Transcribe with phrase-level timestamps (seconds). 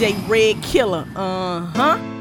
[0.00, 1.06] DJ Red Killer.
[1.14, 2.19] Uh huh.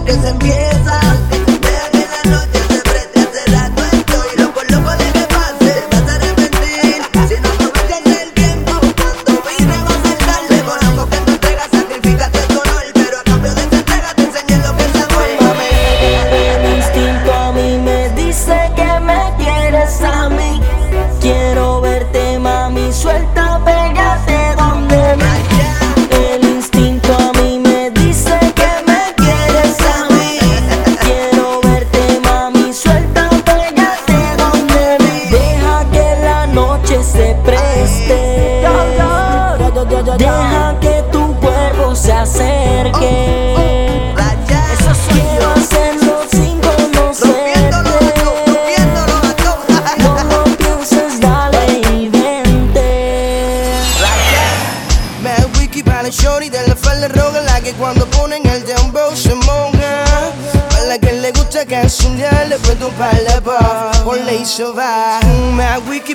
[0.00, 0.81] dice que se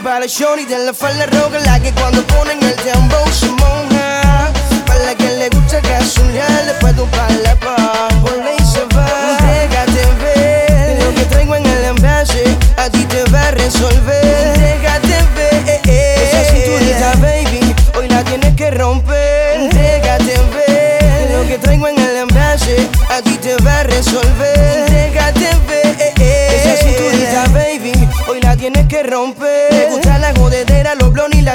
[0.08, 4.50] para el shorty de la falda roja La que cuando ponen el dembow se moja.
[4.86, 8.84] Para la que le gusta cancionar Le cuento un par de puff Ponle y se
[8.96, 9.38] va.
[9.52, 12.46] Déjate ver Lo que traigo en el envase
[12.78, 14.58] A ti te va a resolver.
[14.58, 15.82] Déjate ver
[16.24, 19.74] Esa cinturita baby Hoy la tienes que romper.
[19.74, 24.90] Déjate ver Lo que traigo en el envase A ti te va a resolver.
[24.90, 27.92] Déjate ver Esa cinturita baby
[28.30, 29.57] Hoy la tienes que romper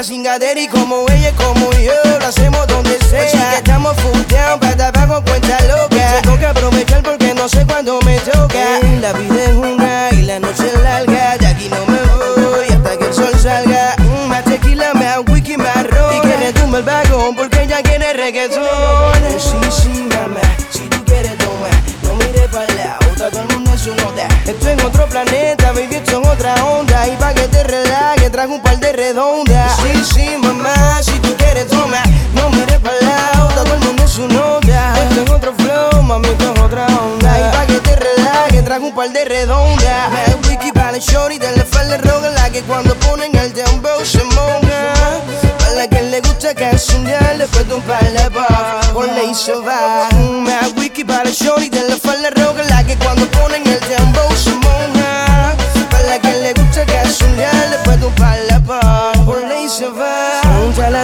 [0.03, 3.23] la cingadera Y como ella como yo Lo hacemos donde sea.
[3.25, 6.21] Así que estamos full down Para abajo cuenta loca.
[6.21, 8.79] Tengo que aprovechar porque no sé cuándo me toca.
[9.01, 11.37] La vida es una y la noche es larga.
[11.37, 11.99] De aquí no me
[12.45, 13.95] voy hasta que el sol salga.
[13.97, 16.17] Mm, Más tequila, más wiki, más ron.
[16.17, 18.63] Y que le tumba el vagón porque ella quiere reggaetón.
[19.37, 20.39] Sí, sí, mamá,
[20.69, 21.71] si tú quieres tomar
[22.03, 24.27] No mires para el lado, todo el mundo en su nota.
[24.45, 27.07] Estoy en otro planeta, baby, esto es otra onda.
[27.07, 29.82] Y pa' que te relajes, trajo un par de redondas
[38.93, 42.61] un par de redondas Mad wiki para el shorty de la falda roja La que
[42.61, 44.93] cuando ponen el dembow se moja
[45.59, 49.53] Para la que le gusta cancionar después de un par de puff Ponle y se
[49.53, 50.09] va.
[50.11, 53.52] Mad wiki para el shorty de la falda roja La que cuando ponen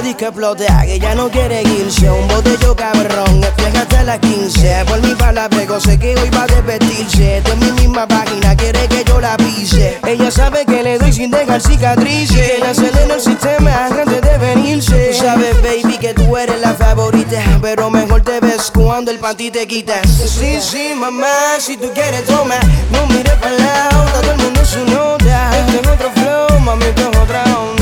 [0.09, 2.09] La explota que ya no quiere irse.
[2.09, 6.43] Un botello cabrón, explica hasta las 15 Por mi la pego, sé que hoy va
[6.43, 7.37] a desvestirse.
[7.37, 9.99] Esta es mi misma página, quiere que yo la pise.
[10.07, 12.35] Ella sabe que le doy sin dejar cicatrices.
[12.35, 15.11] Que la acelero el sistema antes de venirse.
[15.11, 19.51] Tú sabes, baby, que tú eres la favorita Pero mejor te ves cuando el panty
[19.51, 21.27] te quitas Sí, sí, mamá,
[21.59, 22.59] si tú quieres tomar
[22.91, 25.51] No mires para lado, está todo el mundo en su nota.
[25.59, 27.78] Este es otro flow, mami, esto es otra onda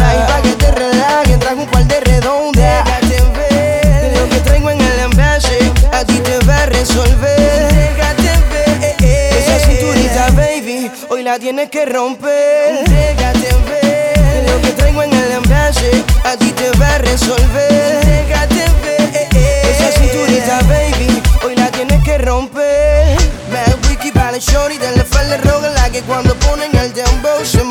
[6.79, 7.37] resolver.
[7.73, 8.95] Déjate ver
[9.39, 12.85] Esa cinturita, baby Hoy la tienes que romper.
[12.87, 18.05] Déjate ver Lo que traigo en el envase A ti te va a resolver.
[18.05, 19.27] Déjate ver
[19.71, 23.17] Esa cinturita, baby Hoy la tienes que romper.
[23.51, 27.43] Mad wiki para el shorty de la falda roja La que cuando ponen el dembow
[27.43, 27.63] se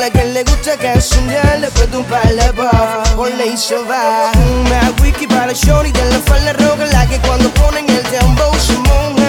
[0.00, 4.32] la que le gusta cancionar después de un par de puff Ponle y se va
[4.70, 8.78] Mad wiki para shorty de la falda roja La que cuando ponen el dembow se
[8.78, 9.19] moja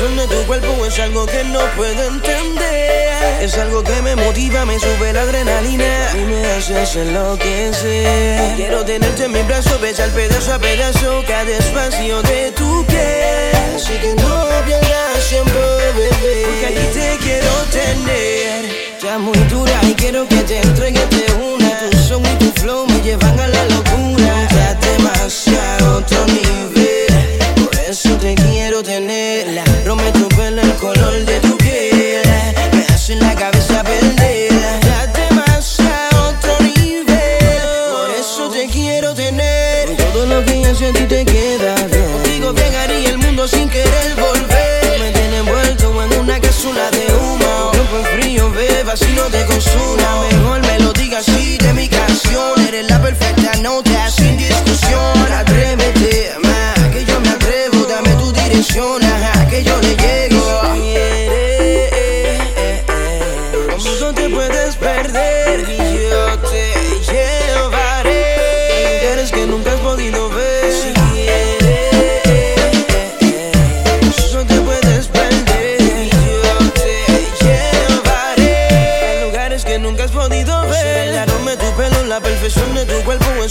[0.00, 3.40] de tu cuerpo Es algo que no puedo entender.
[3.40, 6.10] Es algo que me motiva, me sube la adrenalina.
[6.14, 8.54] Y me hace hacer lo que sé.
[8.56, 13.76] Quiero tenerte en mi brazo, besar pedazo a pedazo Cada espacio de tu piel.
[13.76, 18.64] Así que no pierdas tiempo, bebé Porque aquí te quiero tener.
[18.96, 21.90] Estás muy dura y quiero que te entregues de una.
[21.90, 23.43] Tu son y tu flow me llevan a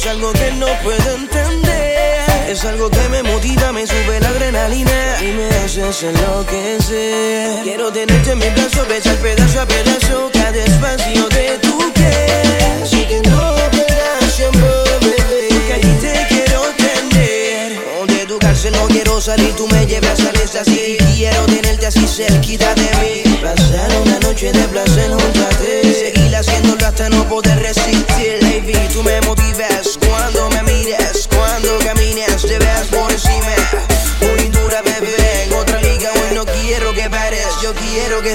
[0.04, 2.50] Es algo que no puedo entender.
[2.50, 7.64] Es algo que me motiva, me sube la adrenalina y me haces enloquecer.
[7.64, 12.84] Quiero tenerte en mi brazo, besar pedazo a pedazo cada espacio de tu piel.
[12.84, 14.68] Así que no perdas tiempo,
[15.00, 17.82] bebé, porque aquí te quiero tener.
[17.98, 20.98] Oh, de tu cárcel no quiero salir, tú me llevas a esta así.
[21.16, 23.38] Quiero tenerte así cerquita de mí.
[23.42, 25.13] Pasar una noche de placer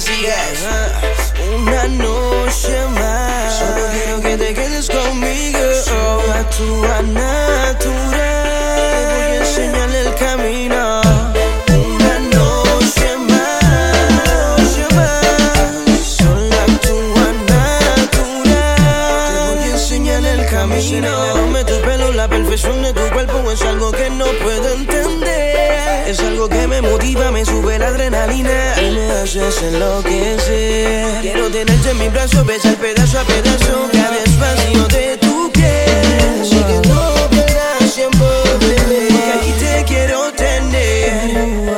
[0.00, 1.17] she got.
[29.28, 35.52] haces enloquecer Quiero tenerte en mi brazo, besar pedazo a pedazo Cada espacio de tu
[35.52, 36.40] piel.
[36.40, 38.26] Así que no perdas tiempo,
[38.61, 41.68] bebé Porque aquí te quiero tener.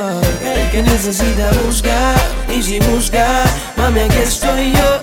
[0.43, 2.15] El que necesita buscar
[2.55, 3.43] Y si busca,
[3.75, 5.01] mami aquí estoy yo.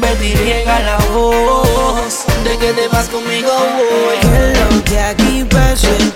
[0.00, 6.07] Betty llega la voz De que te vas conmigo voy Que lo que aquí pase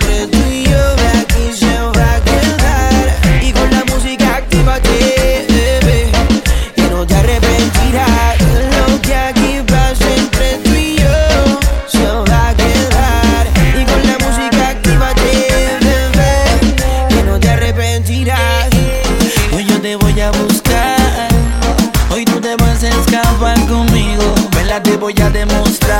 [25.15, 25.92] voy a demostrar.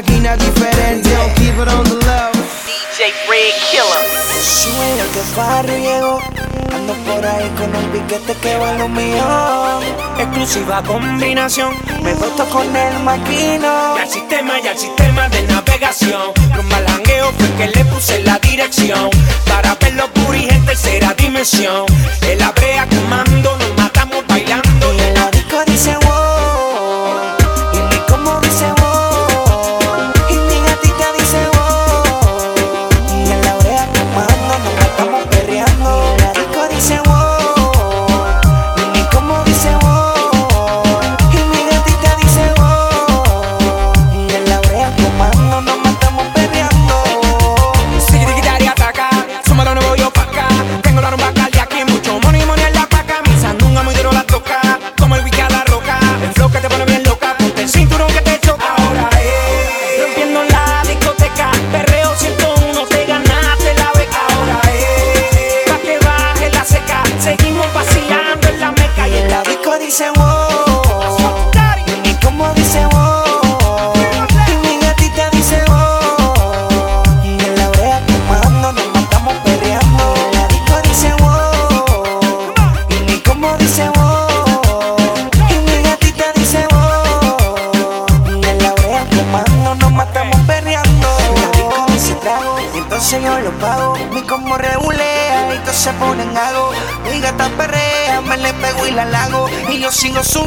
[0.00, 1.08] aquí diferente.
[1.10, 2.32] Don't keep it on the low.
[2.66, 4.04] DJ Red Killer.
[4.42, 6.18] Sueño que Farry llegó.
[6.74, 9.22] Ando por ahí con un piquete que va lo mío.
[10.18, 11.72] Exclusiva combinación.
[12.02, 13.96] Me voto con el maquino.
[13.96, 16.32] Ya el sistema, ya el sistema de navegación.
[16.56, 19.10] Los malangueos fue que le puse la dirección.
[19.46, 21.89] Para verlo puri en tercera dimensión.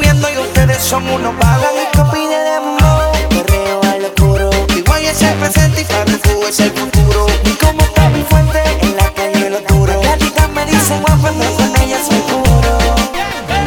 [0.04, 1.68] comiendo y ustedes son unos vagos.
[1.74, 4.50] Mi copia de amor, correo al oscuro.
[4.76, 7.26] Igual es el presente y para tú es el futuro.
[7.44, 10.02] Y como está mi fuente en la calle lo duro.
[10.02, 12.78] Las chicas me dicen guapa, pero con ella soy puro.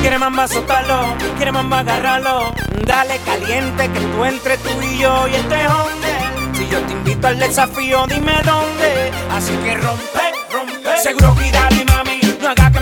[0.01, 2.53] Quiere mamá soltarlo, quiere mamá agarrarlo.
[2.85, 6.11] Dale caliente que tú entre tú y yo y este hombre.
[6.53, 9.11] Si yo te invito al desafío, dime dónde.
[9.35, 10.97] Así que rompe, rompe.
[11.01, 12.76] Seguro que dale, mami, no hagas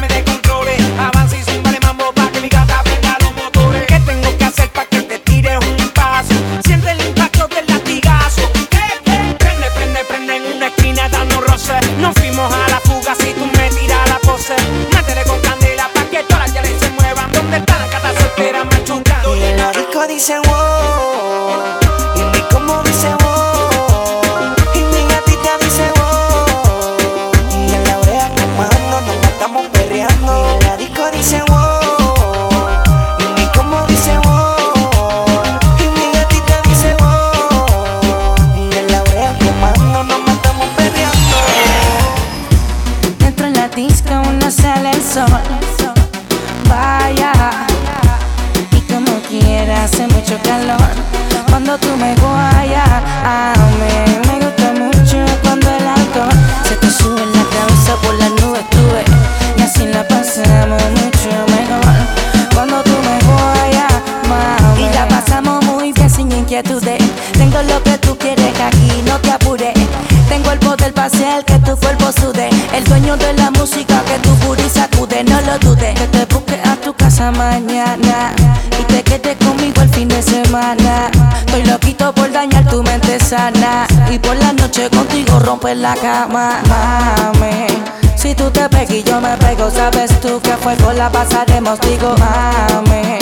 [84.09, 87.67] y por la noche contigo romper la cama, mami.
[88.15, 92.15] Si tú te pegas y yo me pego, sabes tú que fuego la pasaremos, digo,
[92.17, 93.19] mami.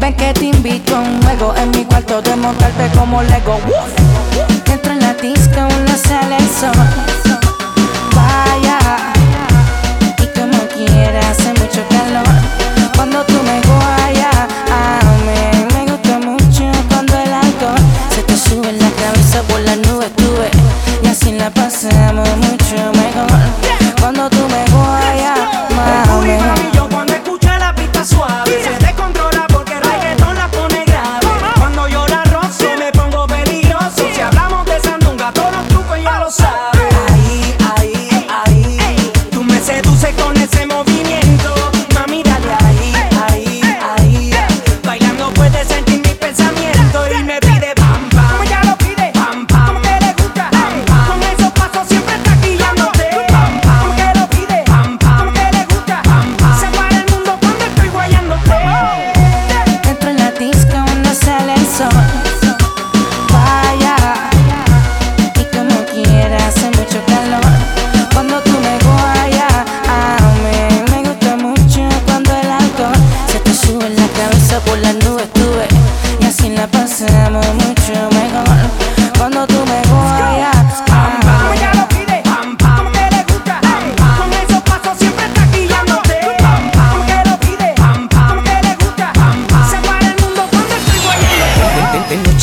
[0.00, 3.58] Ven que te invito a un juego en mi cuarto de montarte como Lego.
[4.70, 7.23] Entra en la disco, no sale el.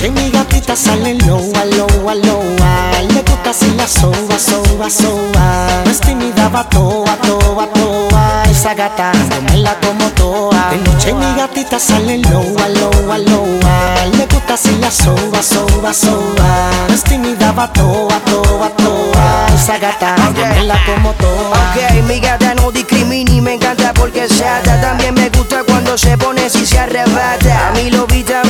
[0.02, 5.68] Noche mi gatita sale loa, loa, loa Le gusta así la soba, soba, soba.
[5.86, 8.44] No es tímida, va toa, toa, toa.
[8.50, 10.70] Esa gata no me la como toa.
[10.72, 16.72] De noche mi gatita sale loa, loa, loa Le gusta así la soba, soba, soba.
[16.88, 19.48] No es tímida, va toa, toa, toa.
[19.54, 21.74] Esa gata yo me la como toa.
[21.76, 25.98] Ok, mi gata no discrimina y me encanta porque es chata También me gusta cuando
[25.98, 27.70] se pone si se arrebata.
[27.70, 28.41] A mí lo vita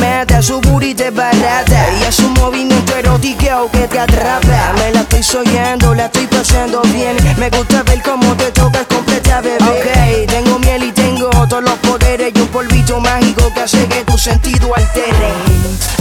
[0.41, 1.87] su booty te barata.
[1.99, 6.81] Y es un movimiento erótico que te atrapa Me la estoy soñando, la estoy pasando
[6.93, 7.17] bien.
[7.37, 9.57] Me gusta ver cómo te tocas completa, bebé.
[9.63, 12.31] Ok, tengo miel y tengo todos los poderes.
[12.35, 15.33] Y un polvito mágico que hace que tu sentido altere.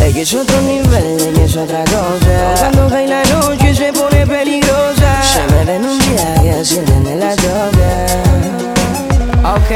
[0.03, 2.55] Ella es otro nivel, ella es otra cosa.
[2.61, 5.23] Cuando cae la noche se pone peligrosa.
[5.23, 6.01] Se me ven un
[6.65, 8.30] se de la droga
[9.43, 9.71] Ok.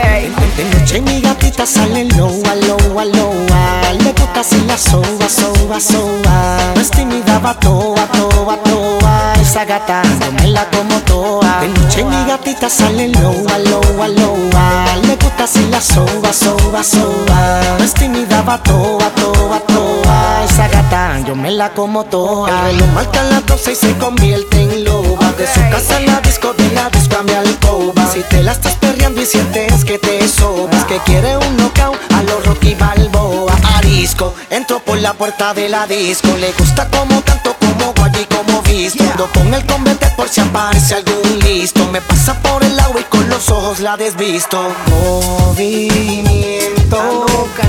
[0.56, 6.58] De noche mi gatita sale loa, loa, loa Le gusta así la soba, soba, soba.
[6.74, 9.32] No es tímida, va toa, toa, toa.
[9.40, 11.60] Esa gata yo me la como toa.
[11.60, 17.60] De noche mi gatita sale loa, loa, loa Le gusta así la soba, soba, soba.
[17.78, 20.44] No es tímida, va toa, toa, toa.
[20.44, 22.50] Esa gata yo me la como toa.
[22.64, 25.32] Reloj marca las 12 y se convierte en loba.
[25.32, 28.06] De su casa a la disco, de la disco a mi alcoba.
[28.12, 29.53] Si te la estás perreando y sientes
[29.84, 33.54] que te sobas Que quiere un knockout a los Rocky Balboa.
[33.76, 38.24] Arisco, entro por la puerta de la disco Le gusta como canto, como guay y
[38.32, 39.02] como visto.
[39.02, 41.84] Ando con el convete por si aparece algún listo.
[41.90, 44.72] Me pasa por el agua y con los ojos la desvisto.
[44.90, 46.44] Movimiento.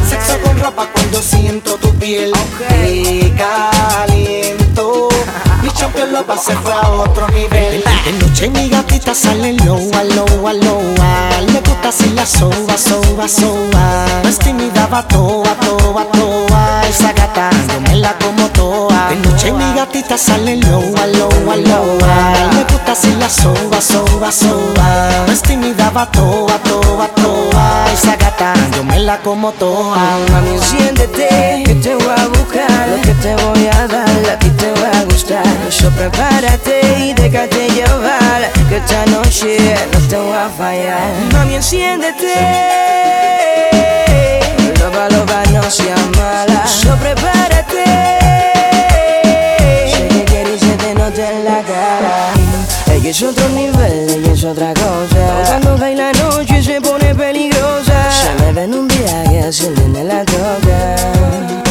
[0.08, 2.32] Sexo con ropa cuando siento tu piel
[2.68, 5.10] Te caliento
[5.64, 7.84] Mi champion lo se fue a otro nivel.
[8.06, 14.06] De noche mi gatita sale loa, loa, loa Le gusta así la soba, soba, soba.
[14.22, 19.10] No es tímida, va toa, toa, toa Esa gata yo me la como toa.
[19.10, 22.34] De noche mi gatita sale loa, loa, loa.
[22.54, 25.10] Le gusta así la soba, soba, soba.
[25.26, 27.86] No es tímida, va toa, toa, toa.
[27.94, 28.54] Esa gata.
[28.76, 29.98] Yo me la como toa.
[30.32, 32.88] Mami, enciéndete, que te voy a buscar.
[32.90, 35.46] Lo que te voy a dar, a ti te va a gustar.
[35.70, 39.58] So prepárate y déjate llevar Que esta noche
[39.92, 41.12] no te voy a fallar.
[41.34, 42.86] Mami, enciéndete
[44.86, 47.86] Loba, loba, no seas mala So prepárate
[49.92, 52.36] Sé que quieres se te nota en la cara
[53.02, 55.44] Y es otro nivel y es otra cosa.
[55.48, 58.12] Cuando cae la noche se pone peligrosa.
[58.12, 61.65] Se me ve en un viaje así nene la toca.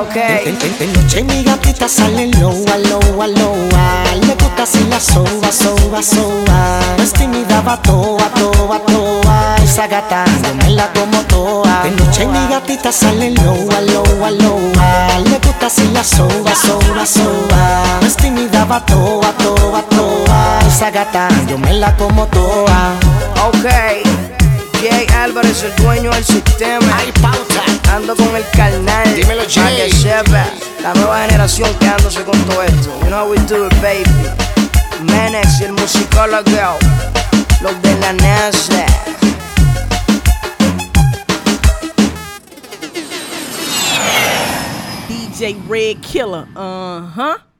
[0.00, 0.16] Ok.
[0.16, 5.50] En, en- en noche mi gatita sale loa, loa, loa Le gusta así la soba,
[5.52, 9.56] soba, soba No es tímida, va toa, toa, toa.
[9.62, 11.82] Esa gata yo me la como toa.
[11.86, 17.98] En noche mi gatita sale loa, loa, loa Le gusta así la soba, soba, soba
[18.00, 20.58] No es tímida, va toa, toa, toa.
[20.66, 22.94] Esa gata yo me la como toa.
[23.46, 24.41] Ok.
[24.82, 26.98] Jay Álvarez, el dueño del sistema.
[26.98, 27.62] Hay pauta
[27.94, 29.14] Ando con el carnal.
[29.14, 29.92] Dímelo, que Jay.
[29.92, 30.44] sepa.
[30.82, 32.90] La nueva generación quedándose con todo esto.
[33.02, 34.04] You know how we do it, baby.
[35.04, 36.78] Menex y el musicólogo.
[37.60, 38.86] Los de la NASA.
[45.08, 46.48] DJ Red Killer.
[46.56, 47.51] Uh huh.